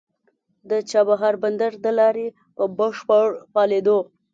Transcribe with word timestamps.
د 0.69 0.71
چابهار 0.91 1.35
بندر 1.43 1.71
د 1.85 1.87
لارې 1.99 2.27
په 2.55 2.63
بشپړ 2.77 3.27
فعالېدو 3.51 3.97